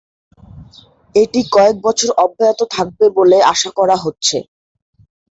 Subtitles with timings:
[1.15, 4.37] এটি কয়েক বছর অব্যাহত থাকবে বলে আশা করা হচ্ছে।